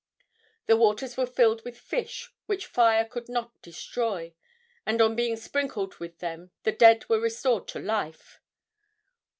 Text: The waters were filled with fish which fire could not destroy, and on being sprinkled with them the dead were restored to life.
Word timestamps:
The 0.65 0.75
waters 0.75 1.15
were 1.15 1.27
filled 1.27 1.63
with 1.63 1.77
fish 1.77 2.33
which 2.47 2.65
fire 2.65 3.05
could 3.05 3.29
not 3.29 3.51
destroy, 3.61 4.33
and 4.83 4.99
on 4.99 5.15
being 5.15 5.35
sprinkled 5.37 5.97
with 5.97 6.17
them 6.17 6.49
the 6.63 6.71
dead 6.71 7.07
were 7.07 7.19
restored 7.21 7.67
to 7.67 7.79
life. 7.79 8.41